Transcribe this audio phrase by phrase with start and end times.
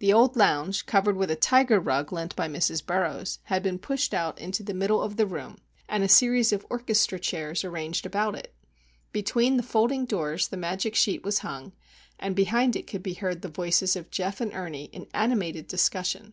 [0.00, 2.84] The old lounge, covered with a tiger rug lent by Mrs.
[2.84, 5.58] Burroughs, had been pushed out into the middle of the room,
[5.88, 8.52] and a series of "orchestra chairs" arranged about it.
[9.12, 11.70] Between the folding doors the magic sheet was hung,
[12.18, 16.32] and behind it could be heard the voices of Geof and Ernie in animated discussion.